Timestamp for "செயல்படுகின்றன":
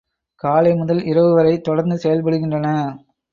1.97-2.67